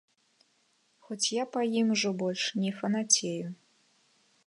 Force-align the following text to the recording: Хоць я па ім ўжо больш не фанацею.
Хоць 1.09 1.31
я 1.41 1.45
па 1.57 1.61
ім 1.83 1.93
ўжо 1.99 2.09
больш 2.25 2.49
не 2.65 2.71
фанацею. 2.81 3.47